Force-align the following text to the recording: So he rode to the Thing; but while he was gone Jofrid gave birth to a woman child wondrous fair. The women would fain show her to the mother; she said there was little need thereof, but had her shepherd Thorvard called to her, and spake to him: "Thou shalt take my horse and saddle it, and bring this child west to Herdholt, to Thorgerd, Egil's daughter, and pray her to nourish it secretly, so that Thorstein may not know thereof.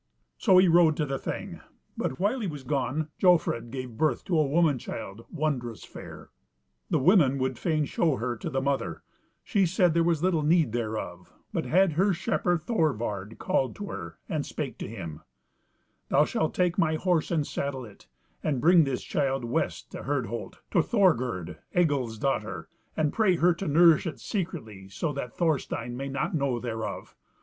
So 0.39 0.57
he 0.57 0.67
rode 0.67 0.97
to 0.97 1.05
the 1.05 1.19
Thing; 1.19 1.61
but 1.95 2.19
while 2.19 2.39
he 2.39 2.47
was 2.47 2.63
gone 2.63 3.09
Jofrid 3.19 3.69
gave 3.69 3.97
birth 3.99 4.25
to 4.25 4.39
a 4.39 4.47
woman 4.47 4.79
child 4.79 5.23
wondrous 5.29 5.83
fair. 5.83 6.31
The 6.89 6.97
women 6.97 7.37
would 7.37 7.59
fain 7.59 7.85
show 7.85 8.15
her 8.15 8.35
to 8.37 8.49
the 8.49 8.63
mother; 8.63 9.03
she 9.43 9.67
said 9.67 9.93
there 9.93 10.03
was 10.03 10.23
little 10.23 10.41
need 10.41 10.71
thereof, 10.71 11.31
but 11.53 11.67
had 11.67 11.91
her 11.91 12.13
shepherd 12.13 12.63
Thorvard 12.63 13.37
called 13.37 13.75
to 13.75 13.89
her, 13.91 14.17
and 14.27 14.43
spake 14.43 14.79
to 14.79 14.87
him: 14.87 15.21
"Thou 16.09 16.25
shalt 16.25 16.55
take 16.55 16.79
my 16.79 16.95
horse 16.95 17.29
and 17.29 17.45
saddle 17.45 17.85
it, 17.85 18.07
and 18.43 18.59
bring 18.59 18.85
this 18.85 19.03
child 19.03 19.45
west 19.45 19.91
to 19.91 20.01
Herdholt, 20.01 20.61
to 20.71 20.81
Thorgerd, 20.81 21.59
Egil's 21.75 22.17
daughter, 22.17 22.69
and 22.97 23.13
pray 23.13 23.35
her 23.35 23.53
to 23.53 23.67
nourish 23.67 24.07
it 24.07 24.19
secretly, 24.19 24.89
so 24.89 25.13
that 25.13 25.37
Thorstein 25.37 25.95
may 25.95 26.09
not 26.09 26.33
know 26.33 26.59
thereof. 26.59 27.15